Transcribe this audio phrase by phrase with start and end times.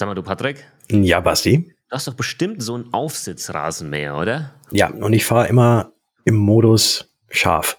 [0.00, 0.64] Sag mal, du Patrick?
[0.90, 1.74] Ja, Basti?
[1.90, 4.54] Du hast doch bestimmt so einen Aufsitzrasenmäher, oder?
[4.70, 5.92] Ja, und ich fahre immer
[6.24, 7.76] im Modus scharf.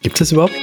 [0.00, 0.54] Gibt es überhaupt?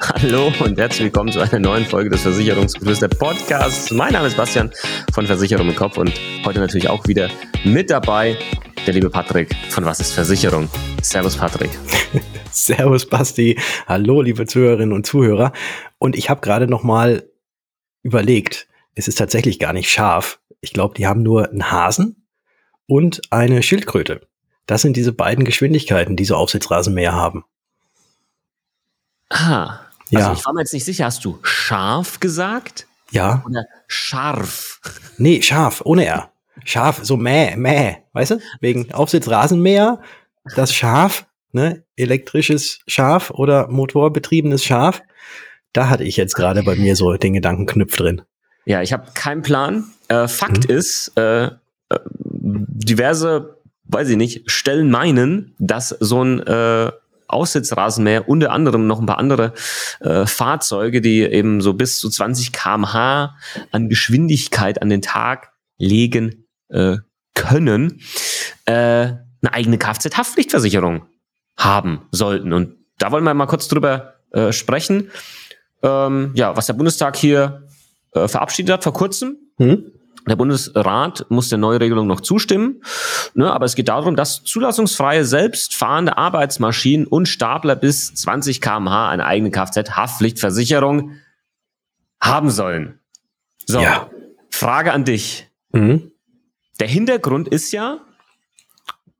[0.00, 3.90] Hallo und herzlich willkommen zu einer neuen Folge des Versicherungsgeflüster Podcasts.
[3.92, 4.70] Mein Name ist Bastian
[5.14, 6.12] von Versicherung im Kopf und
[6.44, 7.30] heute natürlich auch wieder
[7.64, 8.36] mit dabei
[8.86, 10.68] der liebe Patrick von Was ist Versicherung?
[11.02, 11.70] Servus Patrick.
[12.52, 13.58] Servus Basti.
[13.86, 15.52] Hallo liebe Zuhörerinnen und Zuhörer.
[15.98, 17.28] Und ich habe gerade noch mal
[18.02, 20.40] überlegt, es ist tatsächlich gar nicht scharf.
[20.60, 22.26] Ich glaube, die haben nur einen Hasen
[22.86, 24.26] und eine Schildkröte.
[24.66, 27.44] Das sind diese beiden Geschwindigkeiten, die so Aufsitzrasenmäher haben.
[29.30, 29.80] Ah,
[30.12, 30.32] also ja.
[30.32, 31.04] ich war mir jetzt nicht sicher.
[31.04, 32.86] Hast du scharf gesagt?
[33.10, 33.44] Ja.
[33.46, 34.80] Oder scharf?
[35.18, 36.32] Nee, scharf, ohne R.
[36.64, 38.40] Schaf, so mäh, mäh, weißt du?
[38.60, 40.00] Wegen Aufsitzrasenmäher,
[40.56, 45.02] das Schaf, ne, elektrisches Schaf oder motorbetriebenes Schaf.
[45.72, 48.22] Da hatte ich jetzt gerade bei mir so den Gedankenknüpf drin.
[48.64, 49.84] Ja, ich habe keinen Plan.
[50.08, 50.76] Äh, Fakt mhm.
[50.76, 51.50] ist, äh, äh,
[51.88, 56.90] diverse, weiß ich nicht, Stellen meinen, dass so ein äh,
[57.28, 59.54] Aussitzrasenmäher, unter anderem noch ein paar andere
[60.00, 63.34] äh, Fahrzeuge, die eben so bis zu 20 kmh
[63.70, 66.41] an Geschwindigkeit an den Tag legen
[66.72, 66.98] äh,
[67.34, 68.00] können,
[68.66, 71.06] äh, eine eigene Kfz-Haftpflichtversicherung
[71.56, 72.52] haben sollten.
[72.52, 75.10] Und da wollen wir mal kurz drüber äh, sprechen.
[75.82, 77.68] Ähm, ja, was der Bundestag hier
[78.12, 79.36] äh, verabschiedet hat vor kurzem.
[79.58, 79.92] Mhm.
[80.28, 82.80] Der Bundesrat muss der Neuregelung noch zustimmen,
[83.34, 89.26] ne, aber es geht darum, dass zulassungsfreie, selbstfahrende Arbeitsmaschinen und Stapler bis 20 kmh eine
[89.26, 91.16] eigene Kfz-Haftpflichtversicherung
[92.20, 93.00] haben sollen.
[93.66, 94.10] So, ja.
[94.50, 95.48] Frage an dich.
[95.72, 96.11] Mhm.
[96.80, 98.00] Der Hintergrund ist ja,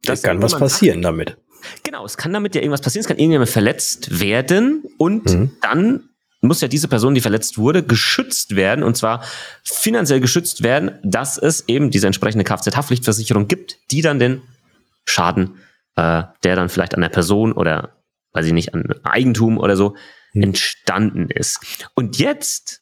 [0.04, 0.22] dass.
[0.22, 1.36] Da kann was passieren sagt, damit.
[1.84, 5.56] Genau, es kann damit ja irgendwas passieren, es kann irgendjemand verletzt werden und mhm.
[5.60, 6.08] dann
[6.40, 9.24] muss ja diese Person, die verletzt wurde, geschützt werden und zwar
[9.62, 14.42] finanziell geschützt werden, dass es eben diese entsprechende Kfz-Haftpflichtversicherung gibt, die dann den
[15.04, 15.60] Schaden,
[15.94, 17.96] äh, der dann vielleicht an der Person oder
[18.32, 19.94] weiß ich nicht, an Eigentum oder so
[20.32, 20.42] mhm.
[20.42, 21.60] entstanden ist.
[21.94, 22.80] Und jetzt.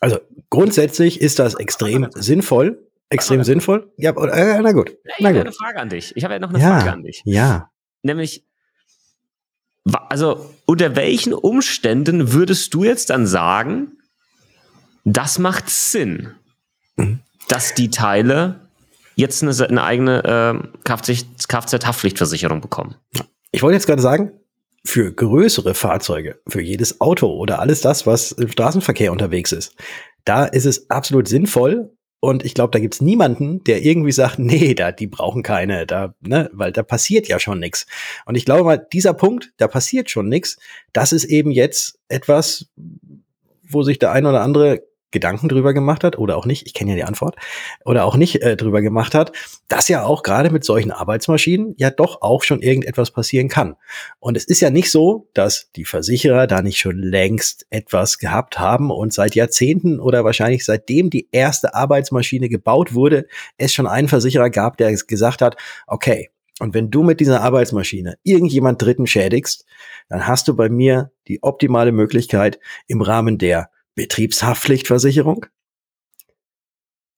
[0.00, 0.18] Also
[0.50, 3.92] grundsätzlich ist das extrem sinnvoll, extrem aber, sinnvoll.
[3.96, 4.90] Ja, äh, na gut.
[4.90, 6.12] Ich na habe eine Frage an dich.
[6.16, 7.22] Ich habe ja noch eine ja, Frage an dich.
[7.24, 7.70] Ja.
[8.02, 8.44] Nämlich,
[10.08, 13.98] also unter welchen Umständen würdest du jetzt dann sagen,
[15.04, 16.32] das macht Sinn,
[16.96, 17.20] mhm.
[17.48, 18.68] dass die Teile
[19.16, 22.96] jetzt eine, eine eigene äh, Kfz-Haftpflichtversicherung bekommen?
[23.52, 24.32] Ich wollte jetzt gerade sagen,
[24.84, 29.74] für größere Fahrzeuge, für jedes Auto oder alles das, was im Straßenverkehr unterwegs ist,
[30.24, 31.90] da ist es absolut sinnvoll,
[32.24, 36.14] und ich glaube, da gibt's niemanden, der irgendwie sagt, nee, da, die brauchen keine, da,
[36.22, 37.86] ne, weil da passiert ja schon nichts.
[38.24, 40.56] Und ich glaube mal, dieser Punkt, da passiert schon nichts,
[40.94, 42.70] das ist eben jetzt etwas,
[43.62, 46.90] wo sich der ein oder andere Gedanken drüber gemacht hat oder auch nicht, ich kenne
[46.90, 47.36] ja die Antwort,
[47.86, 49.32] oder auch nicht äh, drüber gemacht hat,
[49.68, 53.76] dass ja auch gerade mit solchen Arbeitsmaschinen ja doch auch schon irgendetwas passieren kann.
[54.18, 58.58] Und es ist ja nicht so, dass die Versicherer da nicht schon längst etwas gehabt
[58.58, 63.26] haben und seit Jahrzehnten oder wahrscheinlich seitdem die erste Arbeitsmaschine gebaut wurde,
[63.56, 68.16] es schon einen Versicherer gab, der gesagt hat, okay, und wenn du mit dieser Arbeitsmaschine
[68.22, 69.64] irgendjemand Dritten schädigst,
[70.08, 75.46] dann hast du bei mir die optimale Möglichkeit im Rahmen der Betriebshaftpflichtversicherung,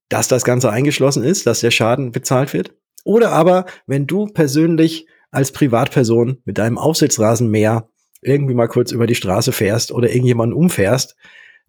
[0.09, 2.75] dass das Ganze eingeschlossen ist, dass der Schaden bezahlt wird.
[3.05, 7.89] Oder aber, wenn du persönlich als Privatperson mit deinem Aufsitzrasenmäher
[8.21, 11.17] irgendwie mal kurz über die Straße fährst oder irgendjemanden umfährst,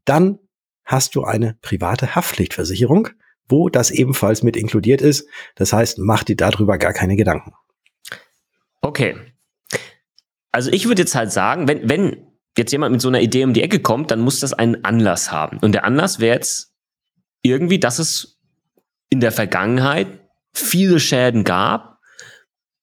[0.06, 0.40] dann
[0.86, 3.10] hast du eine private Haftpflichtversicherung,
[3.50, 5.28] wo das ebenfalls mit inkludiert ist.
[5.56, 7.54] Das heißt, mach dir darüber gar keine Gedanken.
[8.82, 9.16] Okay.
[10.52, 12.27] Also ich würde jetzt halt sagen, wenn, wenn
[12.58, 15.32] jetzt jemand mit so einer Idee um die Ecke kommt, dann muss das einen Anlass
[15.32, 15.60] haben.
[15.60, 16.74] Und der Anlass wäre jetzt
[17.42, 18.40] irgendwie, dass es
[19.10, 20.08] in der Vergangenheit
[20.54, 22.00] viele Schäden gab,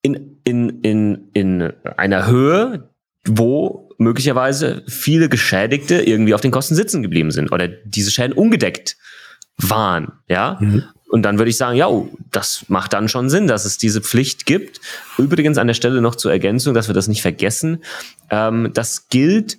[0.03, 2.91] in, in, in, in einer Höhe,
[3.27, 8.97] wo möglicherweise viele Geschädigte irgendwie auf den Kosten sitzen geblieben sind oder diese Schäden ungedeckt
[9.57, 10.59] waren, ja.
[10.61, 10.85] Mhm.
[11.09, 14.01] Und dann würde ich sagen, ja, oh, das macht dann schon Sinn, dass es diese
[14.01, 14.81] Pflicht gibt.
[15.17, 17.85] Übrigens an der Stelle noch zur Ergänzung, dass wir das nicht vergessen.
[18.31, 19.59] Ähm, das gilt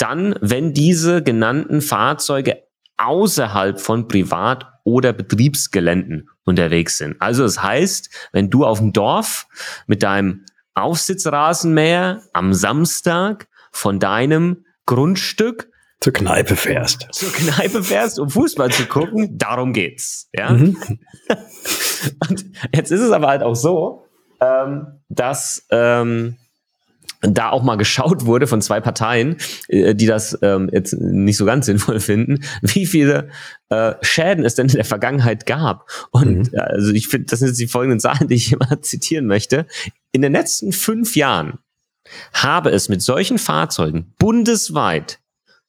[0.00, 2.62] dann, wenn diese genannten Fahrzeuge
[2.96, 7.20] außerhalb von Privat- oder Betriebsgeländen unterwegs sind.
[7.20, 9.46] Also das heißt, wenn du auf dem Dorf
[9.86, 15.70] mit deinem Aufsitzrasenmäher am Samstag von deinem Grundstück
[16.00, 17.08] zur Kneipe fährst.
[17.10, 20.28] Zur Kneipe fährst, um Fußball zu gucken, darum geht's.
[20.32, 20.50] Ja?
[20.50, 20.76] Mhm.
[22.28, 24.06] Und jetzt ist es aber halt auch so,
[24.40, 26.36] ähm, dass ähm,
[27.20, 29.36] da auch mal geschaut wurde von zwei Parteien,
[29.68, 33.28] äh, die das ähm, jetzt nicht so ganz sinnvoll finden, wie viele
[33.70, 35.90] äh, Schäden es denn in der Vergangenheit gab.
[36.10, 36.58] Und mhm.
[36.58, 39.66] also ich finde, das sind jetzt die folgenden Zahlen, die ich immer zitieren möchte.
[40.12, 41.58] In den letzten fünf Jahren
[42.32, 45.18] habe es mit solchen Fahrzeugen bundesweit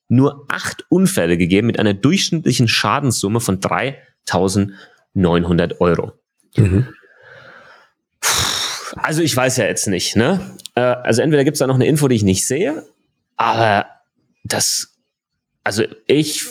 [0.07, 6.13] nur acht Unfälle gegeben mit einer durchschnittlichen Schadenssumme von 3.900 Euro.
[6.56, 6.88] Mhm.
[8.96, 10.40] Also ich weiß ja jetzt nicht, ne?
[10.80, 12.86] Äh, also entweder gibt es da noch eine Info, die ich nicht sehe,
[13.36, 13.86] aber
[14.44, 14.98] das,
[15.64, 16.46] also ich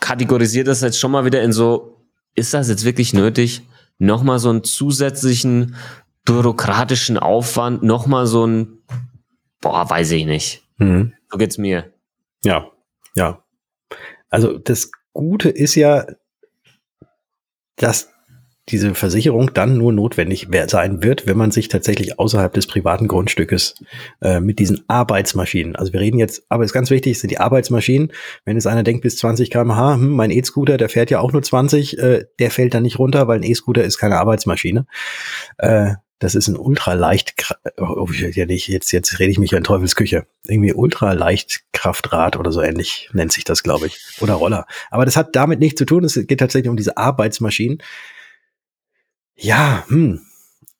[0.00, 3.62] kategorisiere das jetzt schon mal wieder in so, ist das jetzt wirklich nötig,
[3.98, 5.74] nochmal so einen zusätzlichen
[6.24, 8.78] bürokratischen Aufwand, nochmal so ein,
[9.60, 10.62] boah, weiß ich nicht.
[10.76, 11.14] Mhm.
[11.30, 11.92] So geht's mir.
[12.44, 12.70] Ja,
[13.16, 13.42] ja.
[14.30, 16.06] Also das Gute ist ja,
[17.76, 18.10] dass
[18.70, 23.74] diese Versicherung dann nur notwendig sein wird, wenn man sich tatsächlich außerhalb des privaten Grundstückes
[24.20, 28.12] äh, mit diesen Arbeitsmaschinen, also wir reden jetzt, aber ist ganz wichtig, sind die Arbeitsmaschinen.
[28.44, 31.42] Wenn jetzt einer denkt bis 20 km/h, hm, mein E-Scooter, der fährt ja auch nur
[31.42, 34.86] 20, äh, der fällt dann nicht runter, weil ein E-Scooter ist keine Arbeitsmaschine.
[35.58, 40.26] Äh, das ist ein ultraleicht, oh, ja nicht, jetzt, jetzt rede ich mich in Teufelsküche.
[40.44, 44.00] Irgendwie ultraleicht Kraftrad oder so ähnlich nennt sich das, glaube ich.
[44.20, 44.66] Oder Roller.
[44.90, 46.04] Aber das hat damit nichts zu tun.
[46.04, 47.78] Es geht tatsächlich um diese Arbeitsmaschinen.
[49.38, 50.20] Ja, hm.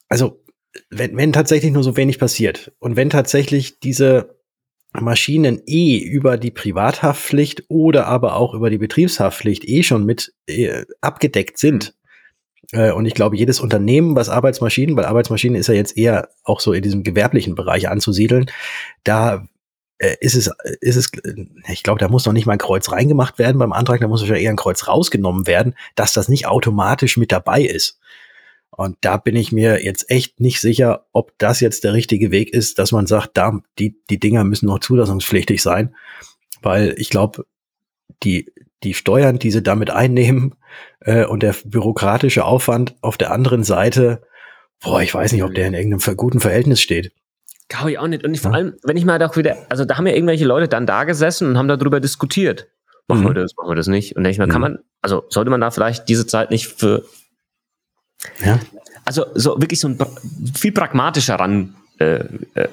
[0.09, 0.43] Also,
[0.91, 4.37] wenn, wenn tatsächlich nur so wenig passiert und wenn tatsächlich diese
[4.93, 10.85] Maschinen eh über die Privathaftpflicht oder aber auch über die Betriebshaftpflicht eh schon mit äh,
[11.01, 11.95] abgedeckt sind.
[12.73, 16.61] Äh, und ich glaube, jedes Unternehmen, was Arbeitsmaschinen, weil Arbeitsmaschinen ist ja jetzt eher auch
[16.61, 18.51] so in diesem gewerblichen Bereich anzusiedeln,
[19.05, 19.47] da
[19.99, 20.51] äh, ist es,
[20.81, 21.11] ist es,
[21.69, 24.21] ich glaube, da muss noch nicht mal ein Kreuz reingemacht werden beim Antrag, da muss
[24.21, 28.01] wahrscheinlich eher ein Kreuz rausgenommen werden, dass das nicht automatisch mit dabei ist.
[28.71, 32.53] Und da bin ich mir jetzt echt nicht sicher, ob das jetzt der richtige Weg
[32.53, 35.95] ist, dass man sagt, da, die, die Dinger müssen noch zulassungspflichtig sein.
[36.63, 37.45] Weil ich glaube,
[38.23, 40.55] die, die Steuern, die sie damit einnehmen
[41.01, 44.23] äh, und der bürokratische Aufwand auf der anderen Seite,
[44.81, 47.13] boah, ich weiß nicht, ob der in irgendeinem guten Verhältnis steht.
[47.69, 48.25] Glaube ich auch nicht.
[48.25, 50.69] Und ich, vor allem, wenn ich mal doch wieder, also da haben ja irgendwelche Leute
[50.69, 52.69] dann da gesessen und haben darüber diskutiert.
[53.09, 53.27] Machen mhm.
[53.29, 54.17] wir das, machen wir das nicht.
[54.17, 54.75] Und denke ich mal, kann mhm.
[54.75, 57.05] man, also sollte man da vielleicht diese Zeit nicht für
[58.45, 58.59] ja.
[59.05, 59.99] Also so wirklich so ein
[60.55, 62.25] viel pragmatischer ran äh,
[62.55, 62.69] äh,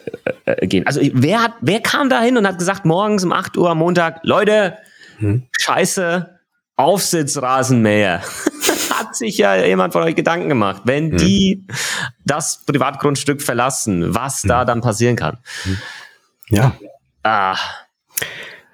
[0.45, 0.85] äh, gehen.
[0.85, 3.79] Also wer hat, wer kam da hin und hat gesagt, morgens um 8 Uhr am
[3.79, 4.77] Montag, Leute,
[5.17, 5.47] hm.
[5.57, 6.39] scheiße,
[6.75, 8.21] Aufsitzrasenmäher.
[8.99, 11.17] hat sich ja jemand von euch Gedanken gemacht, wenn hm.
[11.17, 11.65] die
[12.23, 14.49] das Privatgrundstück verlassen, was hm.
[14.49, 15.37] da dann passieren kann.
[15.63, 15.77] Hm.
[16.49, 16.75] Ja.
[17.23, 17.57] Ah.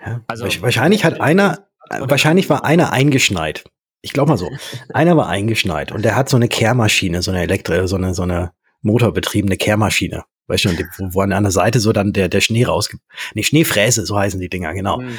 [0.05, 0.21] Ja.
[0.27, 3.63] Also wahrscheinlich hat einer, wahrscheinlich war einer eingeschneit.
[4.01, 4.49] Ich glaube mal so.
[4.93, 8.23] Einer war eingeschneit und der hat so eine Kehrmaschine, so eine Elektro, so eine, so
[8.23, 8.51] eine
[8.81, 10.23] motorbetriebene Kehrmaschine.
[10.47, 13.03] Weißt du, wo, wo an einer Seite so dann der, der Schnee rausgibt.
[13.35, 14.99] Nee, Schneefräse, so heißen die Dinger, genau.
[14.99, 15.17] Mhm.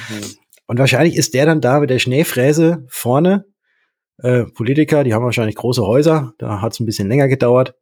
[0.67, 3.46] Und wahrscheinlich ist der dann da mit der Schneefräse vorne.
[4.19, 7.75] Äh, Politiker, die haben wahrscheinlich große Häuser, da hat es ein bisschen länger gedauert.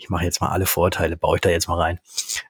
[0.00, 2.00] Ich mache jetzt mal alle Vorteile, baue ich da jetzt mal rein.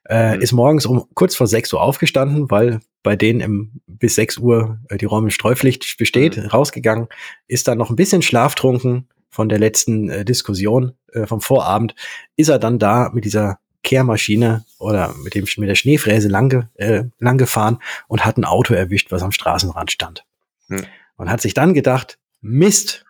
[0.08, 0.43] Äh, mhm.
[0.43, 4.79] Ist morgens um kurz vor 6 Uhr aufgestanden, weil bei denen im, bis 6 Uhr
[4.88, 6.47] äh, die Räume Streupflicht besteht, mhm.
[6.47, 7.08] rausgegangen,
[7.49, 11.94] ist dann noch ein bisschen schlaftrunken von der letzten äh, Diskussion äh, vom Vorabend,
[12.37, 17.04] ist er dann da mit dieser Kehrmaschine oder mit dem mit der Schneefräse lang, äh,
[17.19, 17.78] lang gefahren
[18.09, 20.25] und hat ein Auto erwischt, was am Straßenrand stand.
[20.69, 20.87] Mhm.
[21.16, 23.04] Und hat sich dann gedacht, Mist,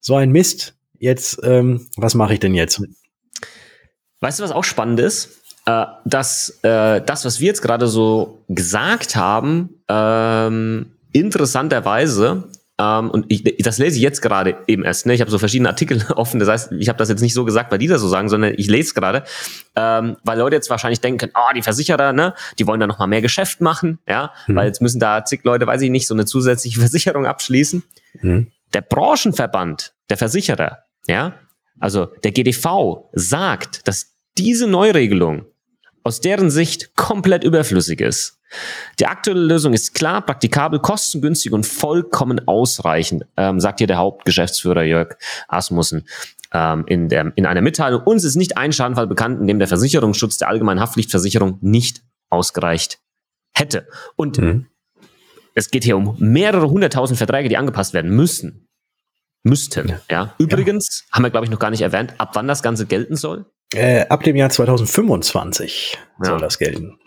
[0.00, 2.82] so ein Mist, jetzt, ähm, was mache ich denn jetzt?
[4.26, 5.40] Weißt du, was auch spannend ist?
[5.66, 12.44] äh, dass äh, das, was wir jetzt gerade so gesagt haben, ähm, interessanterweise
[12.78, 15.06] ähm, und ich, das lese ich jetzt gerade eben erst.
[15.06, 15.14] Ne?
[15.14, 16.38] Ich habe so verschiedene Artikel offen.
[16.38, 18.54] Das heißt, ich habe das jetzt nicht so gesagt, weil die das so sagen, sondern
[18.56, 19.24] ich lese gerade,
[19.74, 23.06] ähm, weil Leute jetzt wahrscheinlich denken, oh, die Versicherer, ne, die wollen da noch mal
[23.06, 24.56] mehr Geschäft machen, ja, mhm.
[24.56, 27.82] weil jetzt müssen da zig Leute, weiß ich nicht, so eine zusätzliche Versicherung abschließen.
[28.20, 28.52] Mhm.
[28.74, 31.34] Der Branchenverband der Versicherer, ja,
[31.80, 35.46] also der GDV sagt, dass diese Neuregelung
[36.02, 38.38] aus deren Sicht komplett überflüssig ist.
[39.00, 44.84] Die aktuelle Lösung ist klar, praktikabel, kostengünstig und vollkommen ausreichend, ähm, sagt hier der Hauptgeschäftsführer
[44.84, 45.16] Jörg
[45.48, 46.06] Asmussen
[46.52, 48.02] ähm, in, der, in einer Mitteilung.
[48.02, 53.00] Uns ist nicht ein Schadenfall bekannt, in dem der Versicherungsschutz der allgemeinen Haftpflichtversicherung nicht ausgereicht
[53.52, 53.88] hätte.
[54.14, 54.66] Und mhm.
[55.54, 58.68] es geht hier um mehrere hunderttausend Verträge, die angepasst werden müssen.
[59.42, 59.88] Müssten.
[59.88, 60.00] Ja.
[60.10, 60.34] ja.
[60.38, 61.16] Übrigens, ja.
[61.16, 63.46] haben wir, glaube ich, noch gar nicht erwähnt, ab wann das Ganze gelten soll.
[63.74, 66.24] Äh, ab dem Jahr 2025 ja.
[66.24, 66.98] soll das gelten.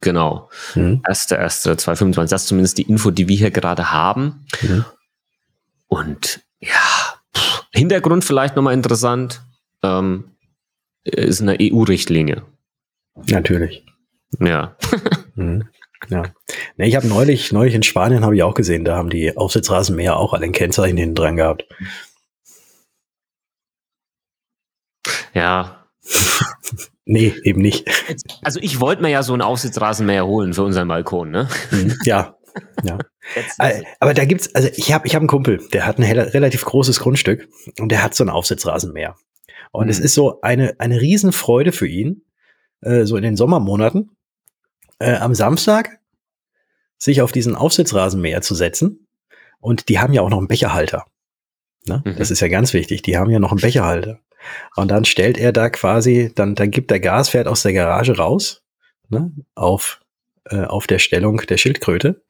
[0.00, 0.48] Genau.
[0.74, 1.02] Mhm.
[1.04, 2.28] 1.1.2025.
[2.28, 4.46] Das ist zumindest die Info, die wir hier gerade haben.
[4.62, 4.84] Mhm.
[5.88, 6.70] Und ja,
[7.36, 9.42] pff, Hintergrund vielleicht nochmal interessant,
[9.82, 10.32] ähm,
[11.04, 12.42] ist eine EU-Richtlinie.
[13.28, 13.84] Natürlich.
[14.40, 14.76] Ja.
[15.34, 15.68] Mhm.
[16.10, 16.24] Ja.
[16.76, 20.16] Ne, ich habe neulich, neulich in Spanien habe ich auch gesehen, da haben die Aufsitzrasenmäher
[20.16, 21.64] auch alle ein Kennzeichen hinten dran gehabt.
[25.34, 25.86] Ja.
[27.04, 27.88] nee, eben nicht.
[28.42, 31.48] Also ich wollte mir ja so einen Aufsitzrasenmäher holen für unseren Balkon, ne?
[31.70, 31.96] Mhm.
[32.04, 32.36] Ja.
[32.82, 32.98] Ja.
[34.00, 37.00] Aber da gibt's, also ich habe ich hab einen Kumpel, der hat ein relativ großes
[37.00, 39.14] Grundstück und der hat so einen Aufsitzrasenmäher.
[39.70, 39.90] Und mhm.
[39.90, 42.22] es ist so eine, eine Riesenfreude für ihn,
[42.80, 44.10] äh, so in den Sommermonaten,
[44.98, 46.00] äh, am Samstag
[46.98, 49.06] sich auf diesen Aufsitzrasenmäher zu setzen.
[49.60, 51.06] Und die haben ja auch noch einen Becherhalter.
[51.86, 52.02] Ne?
[52.04, 52.16] Mhm.
[52.16, 53.02] Das ist ja ganz wichtig.
[53.02, 54.20] Die haben ja noch einen Becherhalter.
[54.76, 58.16] Und dann stellt er da quasi, dann, dann gibt der Gas, fährt aus der Garage
[58.16, 58.62] raus,
[59.08, 59.32] ne?
[59.54, 60.00] auf,
[60.44, 62.22] äh, auf der Stellung der Schildkröte.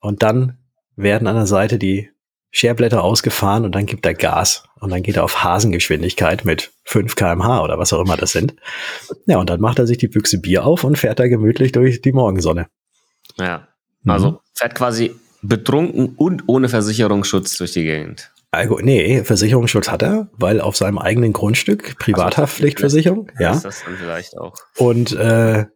[0.00, 0.58] Und dann
[0.96, 2.10] werden an der Seite die
[2.50, 4.64] Scherblätter ausgefahren und dann gibt er Gas.
[4.80, 8.54] Und dann geht er auf Hasengeschwindigkeit mit 5 kmh oder was auch immer das sind.
[9.26, 12.00] Ja, und dann macht er sich die Büchse Bier auf und fährt da gemütlich durch
[12.00, 12.68] die Morgensonne.
[13.36, 13.68] Ja,
[14.06, 14.38] also mhm.
[14.54, 18.32] fährt quasi betrunken und ohne Versicherungsschutz durch die Gegend.
[18.56, 23.52] Also, nee, Versicherungsschutz hat er, weil auf seinem eigenen Grundstück, Privathaftpflichtversicherung, ja.
[23.52, 24.54] Ist das dann vielleicht auch.
[24.78, 25.66] Und äh,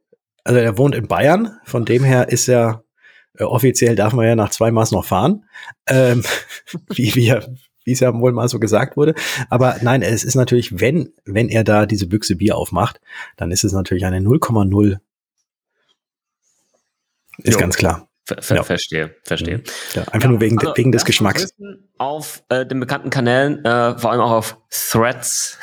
[0.44, 2.84] also er wohnt in Bayern, von dem her ist er
[3.38, 5.44] äh, offiziell darf man ja nach zwei Maß noch fahren,
[5.86, 6.22] ähm,
[6.88, 7.34] wie, wie,
[7.84, 9.14] wie es ja wohl mal so gesagt wurde.
[9.48, 13.00] Aber nein, es ist natürlich, wenn, wenn er da diese Büchse Bier aufmacht,
[13.36, 14.98] dann ist es natürlich eine 0,0.
[17.38, 17.58] Ist jo.
[17.58, 18.09] ganz klar.
[18.38, 18.62] Ver ja.
[18.62, 19.58] Verstehe, verstehe.
[19.58, 19.62] Mhm.
[19.94, 21.54] Ja, einfach ja, nur wegen, also, wegen des Geschmacks.
[21.98, 25.58] Auf äh, den bekannten Kanälen, äh, vor allem auch auf Threads,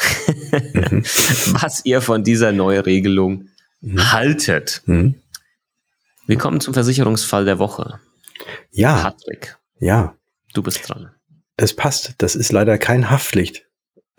[0.52, 1.04] mhm.
[1.62, 3.50] was ihr von dieser Neuregelung
[3.82, 4.12] mhm.
[4.12, 4.82] haltet.
[4.86, 5.16] Mhm.
[6.26, 8.00] Wir kommen zum Versicherungsfall der Woche.
[8.72, 9.02] Ja.
[9.02, 9.58] Patrick.
[9.80, 10.16] Ja.
[10.54, 11.12] Du bist dran.
[11.56, 12.16] Das passt.
[12.18, 13.66] Das ist leider kein Haftpflicht.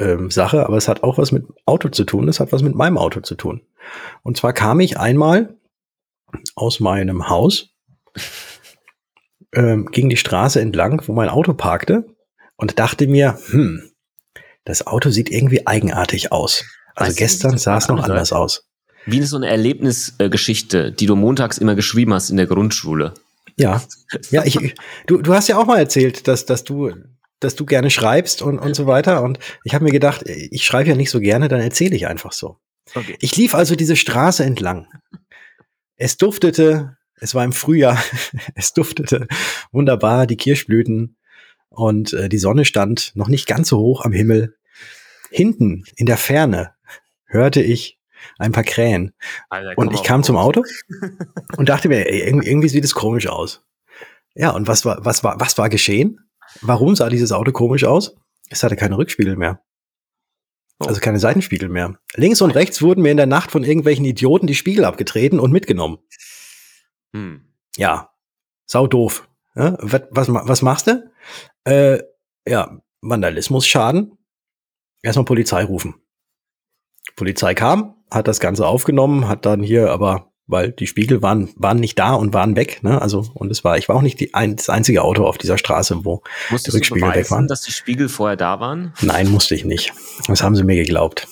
[0.00, 2.28] Ähm, Sache, aber es hat auch was mit Auto zu tun.
[2.28, 3.62] Es hat was mit meinem Auto zu tun.
[4.22, 5.56] Und zwar kam ich einmal
[6.54, 7.70] aus meinem Haus,
[9.54, 12.06] ähm, ging die Straße entlang, wo mein Auto parkte
[12.56, 13.90] und dachte mir, hm,
[14.64, 16.64] das Auto sieht irgendwie eigenartig aus.
[16.94, 18.68] Also weißt gestern sah es noch anders aus.
[19.06, 23.14] Wie so eine Erlebnisgeschichte, die du montags immer geschrieben hast in der Grundschule.
[23.56, 23.82] Ja,
[24.30, 24.74] ja, ich,
[25.06, 26.92] du, du hast ja auch mal erzählt, dass, dass du,
[27.40, 29.22] dass du gerne schreibst und, und so weiter.
[29.22, 32.32] Und ich habe mir gedacht, ich schreibe ja nicht so gerne, dann erzähle ich einfach
[32.32, 32.58] so.
[32.94, 33.16] Okay.
[33.20, 34.86] Ich lief also diese Straße entlang.
[35.96, 38.02] Es duftete, es war im Frühjahr,
[38.54, 39.26] es duftete
[39.72, 41.16] wunderbar, die Kirschblüten
[41.68, 44.56] und äh, die Sonne stand noch nicht ganz so hoch am Himmel.
[45.30, 46.72] Hinten in der Ferne
[47.26, 47.98] hörte ich
[48.38, 49.12] ein paar Krähen.
[49.50, 50.64] Alter, und ich kam zum Auto
[51.56, 53.62] und dachte mir, ey, irgendwie sieht es komisch aus.
[54.34, 56.20] Ja, und was war, was war, was war geschehen?
[56.62, 58.16] Warum sah dieses Auto komisch aus?
[58.48, 59.62] Es hatte keine Rückspiegel mehr.
[60.80, 60.86] Oh.
[60.86, 61.98] Also keine Seitenspiegel mehr.
[62.14, 65.52] Links und rechts wurden mir in der Nacht von irgendwelchen Idioten die Spiegel abgetreten und
[65.52, 65.98] mitgenommen.
[67.12, 67.42] Hm.
[67.76, 68.10] Ja,
[68.66, 69.28] sau doof.
[69.54, 71.10] Ja, was, was, was machst du?
[71.64, 72.02] Äh,
[72.46, 74.12] ja, Vandalismus, Schaden.
[75.02, 75.94] Erstmal Polizei rufen.
[77.16, 81.78] Polizei kam, hat das Ganze aufgenommen, hat dann hier aber, weil die Spiegel waren, waren
[81.78, 83.00] nicht da und waren weg, ne?
[83.00, 85.58] Also, und es war, ich war auch nicht die, ein, das einzige Auto auf dieser
[85.58, 87.48] Straße, wo Musstest die Rückspiegel weg waren.
[87.48, 88.92] dass die Spiegel vorher da waren?
[89.02, 89.92] Nein, musste ich nicht.
[90.26, 91.26] Das haben sie mir geglaubt.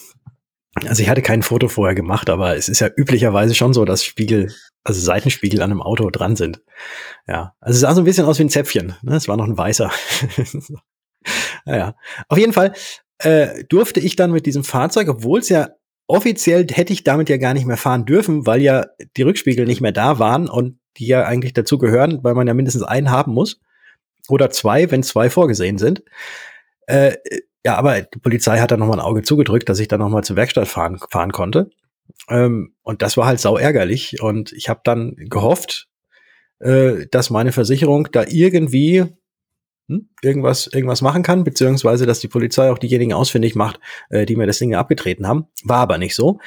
[0.84, 4.04] Also ich hatte kein Foto vorher gemacht, aber es ist ja üblicherweise schon so, dass
[4.04, 4.52] Spiegel,
[4.84, 6.62] also Seitenspiegel an einem Auto dran sind.
[7.26, 8.94] Ja, also es sah so ein bisschen aus wie ein Zäpfchen.
[9.02, 9.16] Ne?
[9.16, 9.90] Es war noch ein weißer.
[11.64, 11.94] naja,
[12.28, 12.74] auf jeden Fall
[13.18, 15.70] äh, durfte ich dann mit diesem Fahrzeug, obwohl es ja
[16.06, 19.80] offiziell hätte ich damit ja gar nicht mehr fahren dürfen, weil ja die Rückspiegel nicht
[19.80, 23.32] mehr da waren und die ja eigentlich dazu gehören, weil man ja mindestens einen haben
[23.32, 23.60] muss.
[24.28, 26.02] Oder zwei, wenn zwei vorgesehen sind.
[26.86, 27.16] Äh,
[27.66, 30.36] ja, aber die Polizei hat dann nochmal ein Auge zugedrückt, dass ich dann nochmal zur
[30.36, 31.68] Werkstatt fahren, fahren konnte.
[32.30, 34.22] Ähm, und das war halt sau ärgerlich.
[34.22, 35.88] Und ich habe dann gehofft,
[36.60, 39.06] äh, dass meine Versicherung da irgendwie
[39.88, 43.80] hm, irgendwas, irgendwas machen kann, beziehungsweise dass die Polizei auch diejenigen ausfindig macht,
[44.10, 45.48] äh, die mir das Ding abgetreten haben.
[45.64, 46.38] War aber nicht so.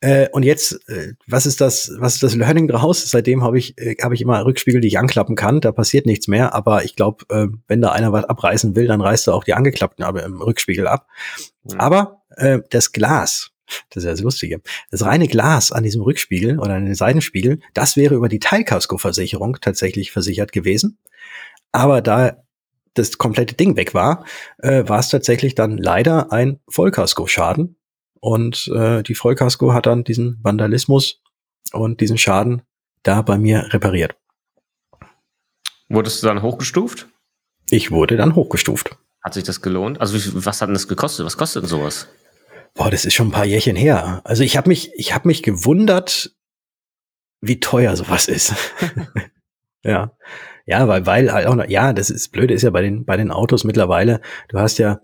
[0.00, 3.10] Äh, und jetzt, äh, was ist das, was ist das Learning draus?
[3.10, 5.60] Seitdem habe ich, äh, habe ich immer Rückspiegel, die ich anklappen kann.
[5.60, 6.54] Da passiert nichts mehr.
[6.54, 9.54] Aber ich glaube, äh, wenn da einer was abreißen will, dann reißt er auch die
[9.54, 11.06] angeklappten aber im Rückspiegel ab.
[11.64, 11.80] Mhm.
[11.80, 13.50] Aber äh, das Glas,
[13.90, 14.62] das ist ja das Lustige.
[14.90, 19.58] Das reine Glas an diesem Rückspiegel oder an den Seitenspiegel, das wäre über die Teilkaskoversicherung
[19.60, 20.98] tatsächlich versichert gewesen.
[21.72, 22.42] Aber da
[22.94, 24.24] das komplette Ding weg war,
[24.58, 27.76] äh, war es tatsächlich dann leider ein Vollkasko-Schaden.
[28.20, 31.22] Und äh, die Vollkasko hat dann diesen Vandalismus
[31.72, 32.62] und diesen Schaden
[33.02, 34.16] da bei mir repariert.
[35.88, 37.08] Wurdest du dann hochgestuft?
[37.70, 38.96] Ich wurde dann hochgestuft.
[39.22, 40.00] Hat sich das gelohnt?
[40.00, 41.26] Also was hat denn das gekostet?
[41.26, 42.08] Was kostet denn sowas?
[42.74, 44.20] Boah, das ist schon ein paar Jährchen her.
[44.24, 46.34] Also ich habe mich, ich habe mich gewundert,
[47.40, 48.54] wie teuer sowas ist.
[49.82, 50.16] ja.
[50.66, 53.16] Ja, weil, weil halt auch noch, ja, das ist blöde ist ja bei den, bei
[53.16, 54.20] den Autos mittlerweile.
[54.48, 55.00] Du hast ja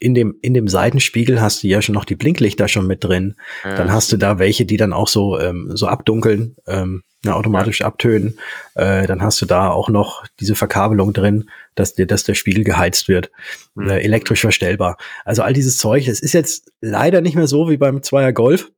[0.00, 3.36] in dem, in dem Seitenspiegel hast du ja schon noch die Blinklichter schon mit drin.
[3.62, 3.76] Ja.
[3.76, 7.82] Dann hast du da welche, die dann auch so, ähm, so abdunkeln, ähm, ja, automatisch
[7.82, 8.38] abtönen.
[8.74, 12.64] Äh, dann hast du da auch noch diese Verkabelung drin, dass dir, dass der Spiegel
[12.64, 13.30] geheizt wird.
[13.74, 13.90] Mhm.
[13.90, 14.96] Äh, elektrisch verstellbar.
[15.26, 18.72] Also all dieses Zeug, es ist jetzt leider nicht mehr so wie beim Zweier Golf,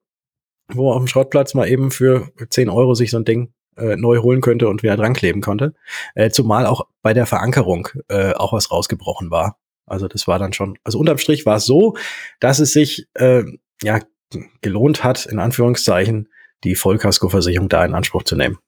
[0.68, 4.18] wo auf dem Schrottplatz mal eben für 10 Euro sich so ein Ding äh, neu
[4.18, 5.74] holen könnte und wieder dran kleben konnte.
[6.16, 9.56] Äh, zumal auch bei der Verankerung äh, auch was rausgebrochen war.
[9.92, 11.96] Also das war dann schon, also unterm Strich war es so,
[12.40, 13.44] dass es sich äh,
[13.82, 14.00] ja
[14.62, 16.30] gelohnt hat, in Anführungszeichen,
[16.64, 18.58] die Vollkaskoversicherung da in Anspruch zu nehmen.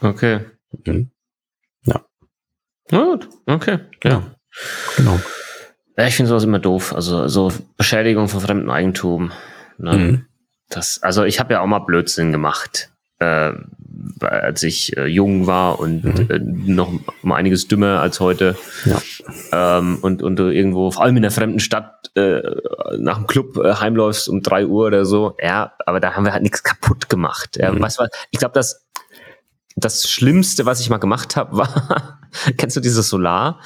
[0.00, 0.40] Okay.
[0.84, 1.12] Mhm.
[1.84, 2.04] Ja.
[2.90, 3.78] Na gut, okay.
[4.02, 4.34] Ja.
[4.96, 5.20] Genau.
[5.96, 6.92] Ja, ich finde sowas immer doof.
[6.94, 9.30] Also so Beschädigung von fremdem Eigentum.
[9.78, 9.96] Ne?
[9.96, 10.26] Mhm.
[10.68, 12.89] Das, also ich habe ja auch mal Blödsinn gemacht
[13.20, 13.52] äh,
[14.20, 16.30] als ich äh, jung war und mhm.
[16.30, 18.56] äh, noch um einiges dümmer als heute.
[18.84, 19.78] Ja.
[19.78, 22.40] Ähm, und, und du irgendwo, vor allem in der fremden Stadt, äh,
[22.98, 25.36] nach dem Club äh, heimläufst um drei Uhr oder so.
[25.42, 27.56] Ja, aber da haben wir halt nichts kaputt gemacht.
[27.56, 27.76] Ja, mhm.
[27.76, 27.98] du was?
[28.30, 28.86] Ich glaube, das,
[29.76, 32.20] das Schlimmste, was ich mal gemacht habe, war,
[32.56, 33.60] kennst du dieses Solar?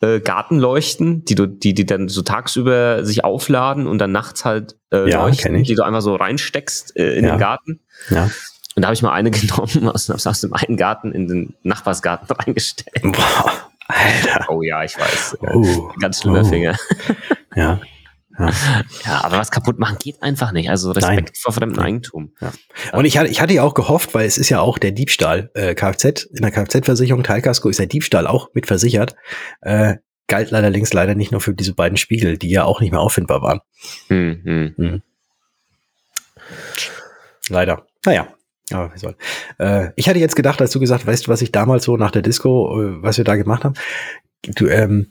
[0.00, 4.76] Äh, Gartenleuchten, die du, die, die dann so tagsüber sich aufladen und dann nachts halt
[4.92, 7.34] äh, ja, leuchten, die du einfach so reinsteckst äh, in ja.
[7.34, 7.80] den Garten.
[8.10, 8.30] Ja.
[8.78, 12.28] Und da habe ich mal eine genommen aus, aus dem einen Garten in den Nachbarsgarten
[12.30, 13.02] reingestellt.
[13.02, 13.52] Boah,
[13.88, 14.46] Alter.
[14.50, 15.38] Oh ja, ich weiß.
[15.52, 16.48] Oh, Ganz schlimmer oh.
[16.48, 16.76] Finger.
[17.56, 17.80] Ja.
[18.38, 18.52] Ja.
[19.04, 20.70] ja, aber was kaputt machen geht einfach nicht.
[20.70, 21.32] Also Respekt Nein.
[21.34, 22.36] vor fremdem Eigentum.
[22.40, 22.52] Ja.
[22.92, 25.50] Und ich hatte, ich hatte ja auch gehofft, weil es ist ja auch der Diebstahl,
[25.54, 29.16] äh, Kfz, in der Kfz-Versicherung, Teilkasko ist der Diebstahl auch mit versichert.
[29.60, 29.96] Äh,
[30.28, 33.00] galt leider links leider nicht nur für diese beiden Spiegel, die ja auch nicht mehr
[33.00, 33.58] auffindbar waren.
[34.06, 34.74] Hm, hm.
[34.76, 35.02] Hm.
[37.48, 37.88] Leider.
[38.04, 38.28] Naja,
[38.72, 39.16] aber wie soll.
[39.58, 42.10] Äh, ich hatte jetzt gedacht, als du gesagt weißt du, was ich damals so nach
[42.10, 43.74] der Disco, äh, was wir da gemacht haben,
[44.42, 45.10] du, ähm,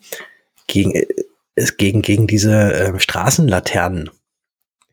[0.67, 1.05] gegen, äh,
[1.77, 4.09] gegen, gegen diese äh, Straßenlaternen,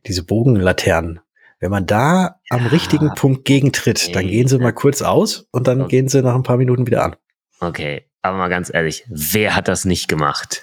[0.07, 1.21] diese Bogenlaternen,
[1.61, 2.35] wenn man da ja.
[2.51, 5.97] am richtigen Punkt gegentritt, dann gehen sie mal kurz aus und dann okay.
[5.97, 7.17] gehen sie nach ein paar Minuten wieder an.
[7.61, 10.63] Okay, aber mal ganz ehrlich, wer hat das nicht gemacht?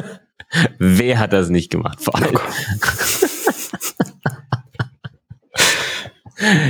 [0.78, 2.00] wer hat das nicht gemacht?
[2.00, 2.36] Vor allem.
[2.36, 3.26] Oh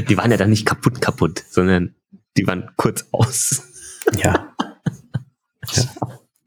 [0.09, 1.95] die waren ja dann nicht kaputt kaputt, sondern
[2.37, 3.63] die waren kurz aus.
[4.17, 4.55] Ja.
[5.73, 5.83] ja.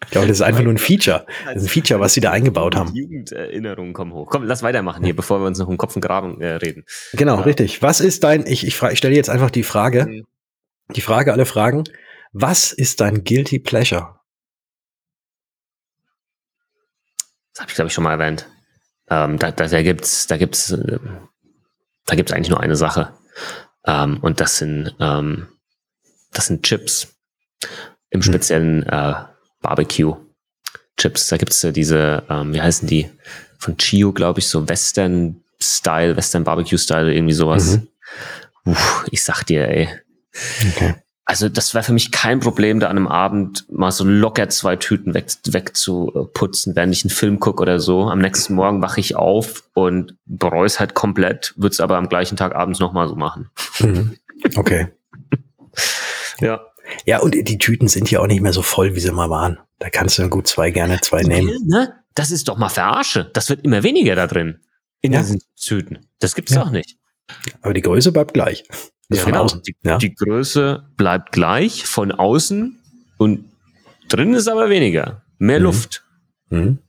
[0.04, 1.26] Ich glaube, das ist einfach nur ein Feature.
[1.46, 2.94] Das ist ein Feature, was sie da eingebaut haben.
[2.94, 4.28] Jugenderinnerungen kommen hoch.
[4.30, 6.84] Komm, lass weitermachen hier, bevor wir uns noch um Kopf und Graben äh, reden.
[7.14, 7.42] Genau, ja.
[7.44, 7.82] richtig.
[7.82, 10.26] Was ist dein, ich, ich, ich stelle jetzt einfach die Frage, mhm.
[10.94, 11.86] die Frage alle Fragen.
[12.34, 14.20] Was ist dein Guilty Pleasure?
[17.54, 18.50] Das habe ich, glaube ich, schon mal erwähnt.
[19.10, 21.00] Ähm, da, da, da gibt's, da gibt's äh,
[22.06, 23.14] da gibt es eigentlich nur eine Sache.
[23.86, 25.48] Ähm, und das sind, ähm,
[26.34, 27.16] das sind Chips.
[28.10, 28.24] Im mhm.
[28.24, 29.14] speziellen äh,
[29.62, 30.16] Barbecue.
[30.98, 31.30] Chips.
[31.30, 33.10] Da gibt es ja diese, ähm, wie heißen die?
[33.58, 37.78] Von Chio, glaube ich, so Western Style, Western Barbecue Style, irgendwie sowas.
[37.78, 37.88] Mhm.
[38.66, 39.90] Uff, ich sag dir, ey.
[40.70, 40.96] Okay.
[41.26, 44.76] Also das war für mich kein Problem, da an einem Abend mal so locker zwei
[44.76, 48.04] Tüten weg, wegzuputzen, während ich einen Film gucke oder so.
[48.10, 52.10] Am nächsten Morgen wache ich auf und bereue es halt komplett, würde es aber am
[52.10, 53.50] gleichen Tag abends nochmal so machen.
[53.80, 54.18] Mhm.
[54.56, 54.88] Okay.
[56.40, 56.62] ja.
[57.06, 59.60] Ja, und die Tüten sind ja auch nicht mehr so voll, wie sie mal waren.
[59.80, 61.56] Da kannst du dann gut zwei, gerne zwei nehmen.
[61.66, 61.94] Ne?
[62.16, 63.30] Das ist doch mal Verarsche.
[63.34, 64.60] Das wird immer weniger da drin.
[65.02, 65.20] In ja.
[65.20, 66.00] diesen Tüten.
[66.20, 66.64] Das gibt's ja.
[66.64, 66.98] doch nicht.
[67.62, 68.66] Aber die Größe bleibt gleich.
[69.12, 69.44] Ja, genau.
[69.44, 69.62] Außen.
[69.64, 69.98] Die, ja.
[69.98, 72.80] die Größe bleibt gleich von außen
[73.18, 73.46] und
[74.10, 75.24] drin ist aber weniger.
[75.38, 75.66] Mehr mhm.
[75.66, 76.04] Luft.
[76.50, 76.80] Mhm.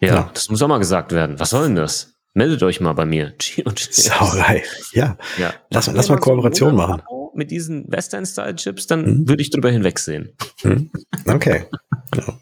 [0.00, 1.38] Ja, ja, das muss auch mal gesagt werden.
[1.38, 2.14] Was soll denn das?
[2.34, 3.34] Meldet euch mal bei mir.
[3.90, 4.62] Sauerei.
[4.92, 5.16] Ja.
[5.38, 5.54] ja.
[5.70, 7.02] Lass, lass mal Kooperation so machen.
[7.34, 9.28] Mit diesen Western-Style-Chips, dann mhm.
[9.28, 10.32] würde ich drüber hinwegsehen.
[10.62, 10.90] Mhm.
[11.26, 11.64] Okay.
[12.14, 12.38] ja.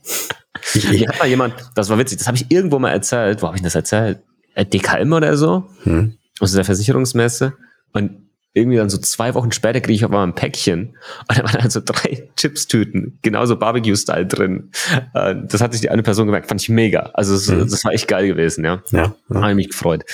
[0.74, 3.42] Ich, ich, hat mal jemand, das war witzig, das habe ich irgendwo mal erzählt.
[3.42, 4.20] Wo habe ich das erzählt?
[4.55, 5.68] Äh, DKM oder so?
[5.85, 6.16] Mhm.
[6.40, 7.55] Aus der Versicherungsmesse.
[7.94, 10.96] Und irgendwie dann so zwei Wochen später kriege ich auf einmal ein Päckchen
[11.28, 14.70] und da waren dann so drei Chips-Tüten, genauso Barbecue-Style drin.
[15.12, 17.11] Äh, das hat sich die eine Person gemerkt, fand ich mega.
[17.14, 17.68] Also das, mhm.
[17.68, 18.80] das war echt geil gewesen, ja.
[18.92, 19.16] Ja.
[19.28, 19.42] ja.
[19.42, 20.04] Habe mich gefreut.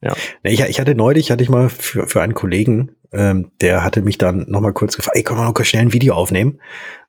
[0.00, 0.14] Ja.
[0.42, 4.16] Ich, ich hatte neulich, hatte ich mal für, für einen Kollegen, ähm, der hatte mich
[4.16, 6.60] dann nochmal kurz gefragt, ey, komm mal noch schnell ein Video aufnehmen.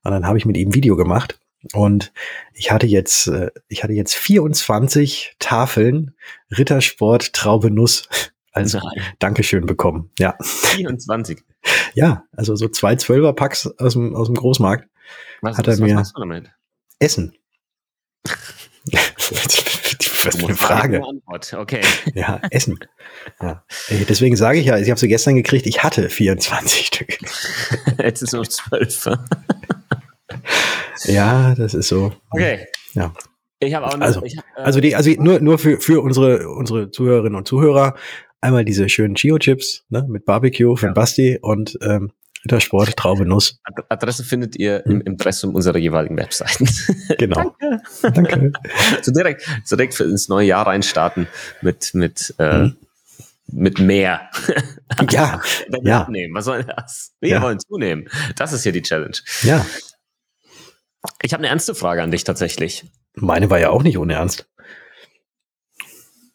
[0.03, 1.39] Und dann habe ich mit ihm ein Video gemacht.
[1.71, 2.11] Und
[2.53, 6.13] ich hatte jetzt, äh, ich hatte jetzt 24 Tafeln
[6.51, 8.09] Rittersport Traube Nuss
[8.53, 8.77] als.
[9.19, 10.09] Dankeschön bekommen.
[10.19, 10.35] Ja.
[10.41, 11.43] 24.
[11.93, 14.87] Ja, also so zwei Zwölfer-Packs aus dem, aus dem Großmarkt
[15.41, 16.51] was, hat er was, mir was machst du damit?
[16.99, 17.35] Essen.
[20.25, 21.01] Was für eine Frage.
[21.51, 21.81] Okay.
[22.13, 22.79] Ja, Essen.
[23.41, 23.65] Ja.
[24.07, 27.17] Deswegen sage ich ja, ich habe sie gestern gekriegt, ich hatte 24 Stück.
[27.99, 29.09] Jetzt ist es noch 12.
[31.05, 32.13] ja, das ist so.
[32.29, 32.65] Okay.
[32.93, 33.13] Ja.
[33.59, 36.49] Ich habe auch noch, also, ich, äh, also die, also nur, nur für, für unsere,
[36.49, 37.95] unsere Zuhörerinnen und Zuhörer
[38.43, 40.93] einmal diese schönen Chio-Chips ne, mit Barbecue von ja.
[40.93, 42.11] Basti und ähm,
[42.45, 43.59] Rittersport, Traube, Nuss.
[43.87, 46.67] Adresse findet ihr im Impressum unserer jeweiligen Webseiten.
[47.17, 47.55] Genau.
[47.61, 47.81] Danke.
[48.01, 48.51] Danke.
[49.01, 51.27] so direkt, so direkt ins neue Jahr reinstarten
[51.61, 52.77] mit, mit, äh, mhm.
[53.47, 54.29] mit mehr.
[55.09, 55.41] ja.
[55.69, 56.01] Wenn ja.
[56.01, 56.35] abnehmen.
[56.35, 57.13] Was soll das?
[57.21, 57.41] Wir Ja.
[57.41, 58.09] wollen zunehmen.
[58.35, 59.17] Das ist hier die Challenge.
[59.43, 59.65] Ja.
[61.21, 62.85] Ich habe eine ernste Frage an dich tatsächlich.
[63.15, 64.49] Meine war ja auch nicht ohne Ernst.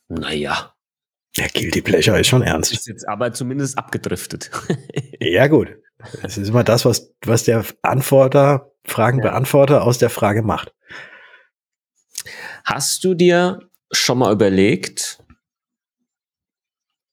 [0.08, 0.72] Naja,
[1.38, 2.72] Ja, Guilty Pleasure ist schon ernst.
[2.72, 4.50] ist jetzt aber zumindest abgedriftet.
[5.20, 5.68] Ja, gut.
[6.22, 10.72] Es ist immer das, was, was der Antworter, Fragenbeantworter aus der Frage macht.
[12.64, 13.58] Hast du dir
[13.90, 15.18] schon mal überlegt,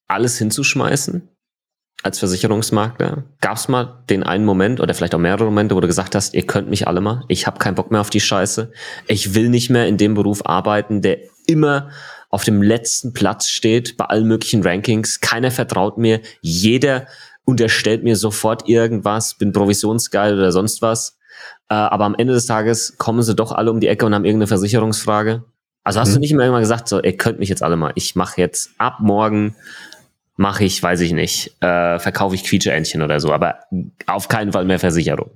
[0.06, 1.28] alles hinzuschmeißen
[2.04, 3.24] als Versicherungsmakler?
[3.40, 6.34] Gab es mal den einen Moment oder vielleicht auch mehrere Momente, wo du gesagt hast,
[6.34, 8.70] ihr könnt mich alle mal, ich habe keinen Bock mehr auf die Scheiße,
[9.08, 11.90] ich will nicht mehr in dem Beruf arbeiten, der immer
[12.36, 17.06] auf dem letzten Platz steht bei allen möglichen Rankings, keiner vertraut mir, jeder
[17.46, 21.16] unterstellt mir sofort irgendwas, bin provisionsgeil oder sonst was.
[21.70, 24.26] Äh, aber am Ende des Tages kommen sie doch alle um die Ecke und haben
[24.26, 25.44] irgendeine Versicherungsfrage.
[25.82, 26.14] Also hast Mhm.
[26.16, 27.92] du nicht mehr irgendwann gesagt, so, ihr könnt mich jetzt alle mal.
[27.94, 29.56] Ich mache jetzt ab morgen,
[30.36, 33.60] mache ich, weiß ich nicht, äh, verkaufe ich Quietscheentchen oder so, aber
[34.06, 35.30] auf keinen Fall mehr Versicherung.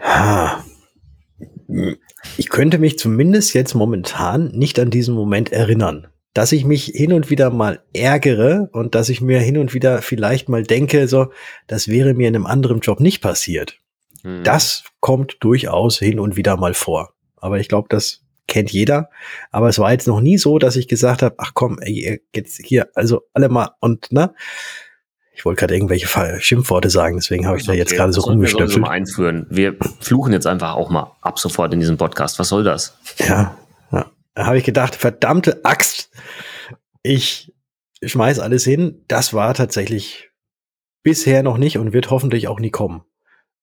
[0.00, 0.62] Ha.
[2.36, 6.08] Ich könnte mich zumindest jetzt momentan nicht an diesen Moment erinnern.
[6.34, 10.00] Dass ich mich hin und wieder mal ärgere und dass ich mir hin und wieder
[10.00, 11.30] vielleicht mal denke, so,
[11.66, 13.78] das wäre mir in einem anderen Job nicht passiert.
[14.22, 14.42] Hm.
[14.42, 17.12] Das kommt durchaus hin und wieder mal vor.
[17.36, 19.10] Aber ich glaube, das kennt jeder.
[19.50, 22.60] Aber es war jetzt noch nie so, dass ich gesagt habe, ach komm, ey, jetzt
[22.64, 24.34] hier, also alle mal und ne?
[25.34, 26.06] Ich wollte gerade irgendwelche
[26.40, 28.80] Schimpfworte sagen, deswegen habe ich da jetzt Okay, gerade so wir rumgestöpselt.
[28.80, 29.46] mal einführen.
[29.50, 32.38] Wir fluchen jetzt einfach auch mal ab sofort in diesem Podcast.
[32.38, 32.98] Was soll das?
[33.18, 33.56] Ja,
[33.90, 34.10] ja.
[34.34, 36.10] Da habe ich gedacht, verdammte Axt,
[37.02, 37.52] ich
[38.04, 39.04] schmeiß alles hin.
[39.08, 40.30] Das war tatsächlich
[41.02, 43.02] bisher noch nicht und wird hoffentlich auch nie kommen.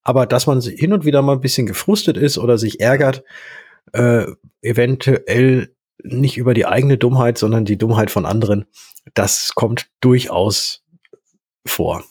[0.01, 3.23] Aber dass man hin und wieder mal ein bisschen gefrustet ist oder sich ärgert,
[3.93, 4.25] äh,
[4.61, 8.65] eventuell nicht über die eigene Dummheit, sondern die Dummheit von anderen,
[9.13, 10.83] das kommt durchaus
[11.69, 12.03] vor.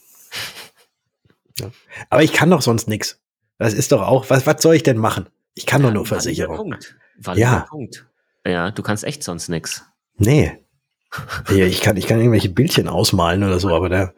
[1.58, 1.70] Ja.
[2.10, 3.18] Aber ich kann doch sonst nichts.
[3.58, 5.28] Das ist doch auch, was, was soll ich denn machen?
[5.54, 6.56] Ich kann doch nur Versicherung.
[6.56, 6.96] Punkt.
[7.34, 7.66] Ja.
[7.68, 8.06] Punkt.
[8.46, 9.84] Ja, du kannst echt sonst nix.
[10.16, 10.58] Nee.
[11.48, 14.12] Ja, ich kann, ich kann irgendwelche Bildchen ausmalen oder so, aber da,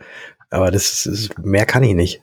[0.51, 2.21] aber das ist, mehr kann ich nicht.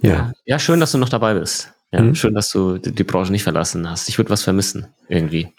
[0.00, 0.32] Ja.
[0.44, 1.72] Ja, schön, dass du noch dabei bist.
[1.90, 2.14] Ja, Mhm.
[2.14, 4.08] schön, dass du die, die Branche nicht verlassen hast.
[4.08, 5.52] Ich würde was vermissen, irgendwie.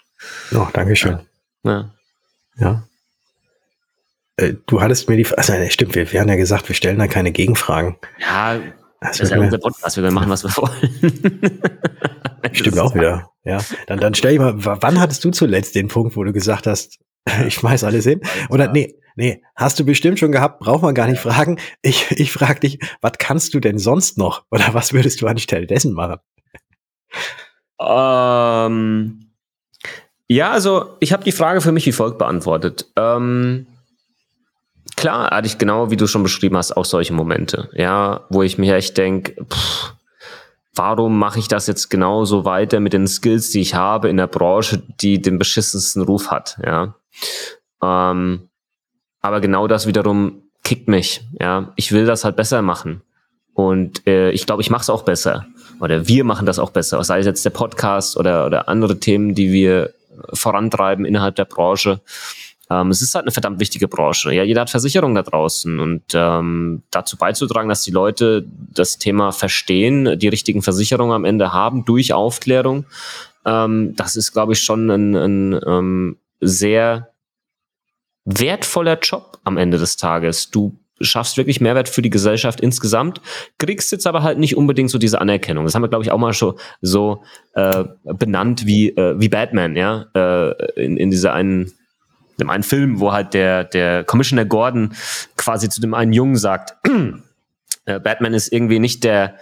[0.54, 1.18] Oh, danke schön.
[1.62, 1.90] Ja.
[2.56, 2.82] Ja.
[4.36, 6.98] Äh, Du hattest mir die, also, nee, stimmt, wir, wir haben ja gesagt, wir stellen
[6.98, 7.96] da keine Gegenfragen.
[8.18, 8.58] Ja,
[9.00, 11.60] Das das ist ja unser Podcast, wir machen, was wir wollen.
[12.52, 13.30] stimmt auch wieder.
[13.44, 13.58] Ja.
[13.86, 16.98] Dann, dann stell ich mal, wann hattest du zuletzt den Punkt, wo du gesagt hast,
[17.46, 18.20] ich schmeiß alles hin?
[18.48, 21.58] Oder nee, nee, hast du bestimmt schon gehabt, braucht man gar nicht fragen.
[21.82, 24.44] Ich, ich frage dich, was kannst du denn sonst noch?
[24.50, 26.16] Oder was würdest du anstelle dessen machen?
[27.80, 29.30] Ähm,
[30.28, 32.86] ja, also ich habe die Frage für mich wie folgt beantwortet.
[32.96, 33.66] Ähm,
[35.04, 38.56] klar, hatte ich genau, wie du schon beschrieben hast, auch solche Momente, ja, wo ich
[38.56, 39.36] mir echt denke,
[40.74, 44.28] warum mache ich das jetzt genauso weiter mit den Skills, die ich habe in der
[44.28, 46.94] Branche, die den beschissensten Ruf hat, ja.
[47.82, 48.48] Ähm,
[49.20, 51.74] aber genau das wiederum kickt mich, ja.
[51.76, 53.02] Ich will das halt besser machen.
[53.52, 55.46] Und äh, ich glaube, ich mache es auch besser.
[55.80, 57.04] Oder wir machen das auch besser.
[57.04, 59.92] Sei es jetzt der Podcast oder, oder andere Themen, die wir
[60.32, 62.00] vorantreiben innerhalb der Branche.
[62.70, 64.32] Ähm, es ist halt eine verdammt wichtige Branche.
[64.32, 65.80] Ja, jeder hat Versicherungen da draußen.
[65.80, 71.52] Und ähm, dazu beizutragen, dass die Leute das Thema verstehen, die richtigen Versicherungen am Ende
[71.52, 72.86] haben durch Aufklärung,
[73.44, 77.10] ähm, das ist, glaube ich, schon ein, ein ähm, sehr
[78.24, 80.50] wertvoller Job am Ende des Tages.
[80.50, 83.20] Du schaffst wirklich Mehrwert für die Gesellschaft insgesamt,
[83.58, 85.64] kriegst jetzt aber halt nicht unbedingt so diese Anerkennung.
[85.64, 87.22] Das haben wir, glaube ich, auch mal schon so
[87.54, 91.72] äh, benannt wie, äh, wie Batman, ja, äh, in, in dieser einen,
[92.40, 94.94] dem einen Film, wo halt der, der Commissioner Gordon
[95.36, 96.76] quasi zu dem einen Jungen sagt,
[97.86, 99.36] äh, Batman ist irgendwie nicht der,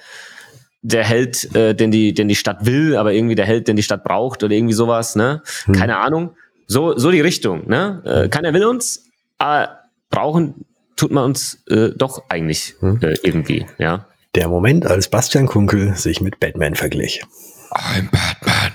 [0.83, 3.83] der Held, äh, den die, den die Stadt will, aber irgendwie der Held, den die
[3.83, 5.42] Stadt braucht oder irgendwie sowas, ne?
[5.64, 5.74] Hm.
[5.74, 6.37] Keine Ahnung.
[6.66, 8.02] So, so die Richtung, ne?
[8.05, 9.05] Äh, keiner will uns,
[9.38, 9.78] aber
[10.11, 10.64] brauchen
[10.96, 13.00] tut man uns äh, doch eigentlich Hm.
[13.02, 14.07] äh, irgendwie, ja.
[14.35, 17.22] Der Moment, als Bastian Kunkel sich mit Batman verglich.
[17.70, 18.72] I'm Batman.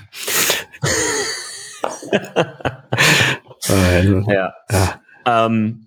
[3.68, 4.54] also, Ja.
[4.70, 5.00] ja.
[5.46, 5.86] Ähm,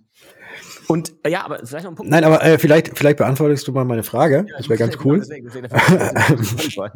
[0.88, 2.12] und äh, ja, aber vielleicht noch ein Punkt.
[2.12, 4.46] Nein, aber äh, vielleicht, vielleicht beantwortest du mal meine Frage.
[4.58, 5.20] Das wäre ganz cool.
[5.20, 6.92] Deswegen, deswegen, deswegen,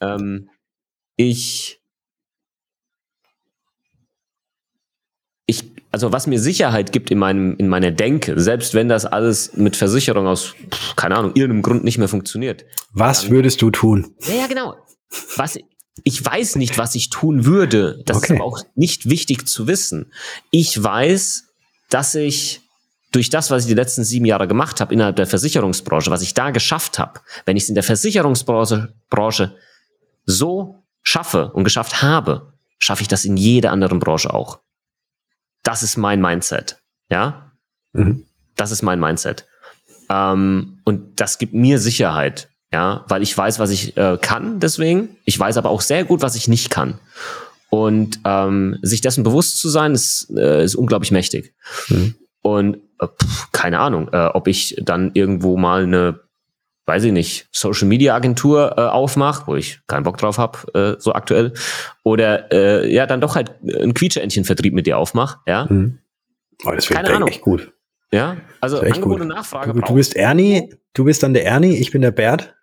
[0.00, 0.50] ähm,
[1.16, 1.82] ich,
[5.46, 9.56] ich, also was mir Sicherheit gibt in meinem, in meiner Denke, selbst wenn das alles
[9.56, 10.54] mit Versicherung aus,
[10.94, 12.64] keine Ahnung, irgendeinem Grund nicht mehr funktioniert.
[12.92, 14.14] Was würdest du tun?
[14.20, 14.76] Ja, ja, genau.
[15.36, 15.58] Was,
[16.04, 18.02] ich weiß nicht, was ich tun würde.
[18.04, 18.34] Das Okay.
[18.34, 20.12] ist auch nicht wichtig zu wissen.
[20.50, 21.44] Ich weiß,
[21.90, 22.60] dass ich
[23.12, 26.34] durch das, was ich die letzten sieben Jahre gemacht habe innerhalb der Versicherungsbranche, was ich
[26.34, 29.56] da geschafft habe, wenn ich es in der Versicherungsbranche Branche
[30.26, 34.58] so schaffe und geschafft habe, schaffe ich das in jeder anderen Branche auch.
[35.62, 36.78] Das ist mein Mindset.
[37.10, 37.52] Ja,
[37.92, 38.26] Mhm.
[38.56, 39.46] das ist mein Mindset.
[40.10, 45.16] Ähm, und das gibt mir Sicherheit, ja, weil ich weiß, was ich äh, kann, deswegen.
[45.24, 47.00] Ich weiß aber auch sehr gut, was ich nicht kann.
[47.70, 51.54] Und ähm, sich dessen bewusst zu sein, ist, äh, ist unglaublich mächtig.
[51.88, 52.16] Mhm.
[52.42, 56.20] Und äh, pf, keine Ahnung, äh, ob ich dann irgendwo mal eine,
[56.84, 60.58] weiß ich nicht, Social Media Agentur äh, aufmache, wo ich keinen Bock drauf habe,
[60.98, 61.54] äh, so aktuell,
[62.04, 65.64] oder äh, ja, dann doch halt einen Quietscheentchen-Vertrieb mit dir aufmache, ja.
[65.70, 66.00] Mhm.
[66.66, 67.28] Oh, das Keine Ahnung.
[67.30, 67.72] echt gut.
[68.12, 69.20] Ja, also Angebot gut.
[69.22, 69.72] und Nachfrage.
[69.72, 72.55] Du, du bist Ernie, du bist dann der Ernie, ich bin der Bert.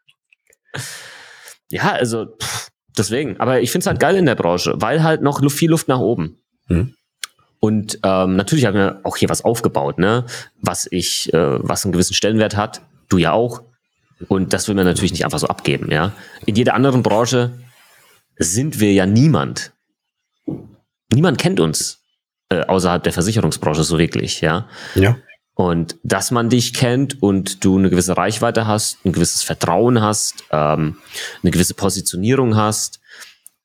[1.69, 3.39] Ja, also pff, deswegen.
[3.39, 5.99] Aber ich finde es halt geil in der Branche, weil halt noch viel Luft nach
[5.99, 6.37] oben.
[6.67, 6.93] Mhm.
[7.59, 10.25] Und ähm, natürlich haben wir auch hier was aufgebaut, ne?
[10.61, 12.81] Was ich, äh, was einen gewissen Stellenwert hat.
[13.07, 13.63] Du ja auch.
[14.27, 16.11] Und das will man natürlich nicht einfach so abgeben, ja.
[16.45, 17.51] In jeder anderen Branche
[18.37, 19.71] sind wir ja niemand.
[21.13, 22.01] Niemand kennt uns
[22.49, 24.67] äh, außerhalb der Versicherungsbranche so wirklich, ja.
[24.95, 25.17] Ja.
[25.55, 30.43] Und dass man dich kennt und du eine gewisse Reichweite hast, ein gewisses Vertrauen hast,
[30.51, 30.97] ähm,
[31.43, 32.99] eine gewisse Positionierung hast,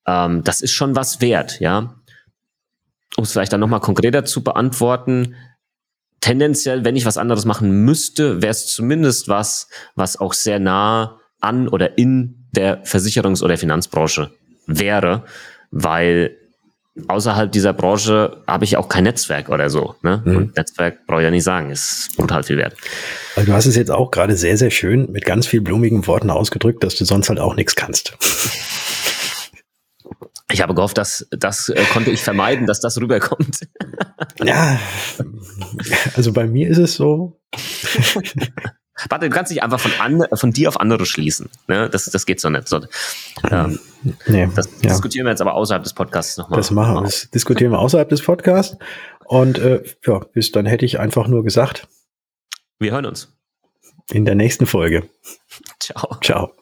[0.07, 1.95] ähm, das ist schon was wert, ja.
[3.17, 5.35] Um es vielleicht dann nochmal konkreter zu beantworten,
[6.21, 11.21] tendenziell, wenn ich was anderes machen müsste, wäre es zumindest was, was auch sehr nah
[11.41, 14.31] an oder in der Versicherungs- oder Finanzbranche
[14.67, 15.25] wäre,
[15.71, 16.37] weil
[17.07, 19.95] außerhalb dieser Branche habe ich auch kein Netzwerk oder so.
[20.03, 20.23] Ne?
[20.25, 20.37] Mhm.
[20.37, 22.75] Und Netzwerk brauche ich ja nicht sagen, ist brutal viel wert.
[23.37, 26.31] Also du hast es jetzt auch gerade sehr, sehr schön mit ganz viel blumigen Worten
[26.31, 28.17] ausgedrückt, dass du sonst halt auch nichts kannst.
[30.51, 33.61] Ich habe gehofft, dass das äh, konnte ich vermeiden, dass das rüberkommt.
[34.43, 34.81] Ja,
[36.17, 37.39] also bei mir ist es so,
[39.09, 41.49] Warte, du kannst nicht einfach von, an, von dir auf andere schließen.
[41.69, 41.89] Ne?
[41.89, 42.69] Das, das geht so nicht.
[42.69, 42.81] So,
[43.51, 43.79] ähm,
[44.27, 46.59] nee, das ja, diskutieren wir jetzt aber außerhalb des Podcasts nochmal.
[46.59, 47.03] das machen wir.
[47.03, 48.77] Das diskutieren wir außerhalb des Podcasts.
[49.25, 51.87] Und äh, ja, bis dann hätte ich einfach nur gesagt,
[52.79, 53.33] Wir hören uns.
[54.11, 55.09] in der nächsten Folge.
[55.81, 56.17] Ciao.
[56.23, 56.58] Ciao.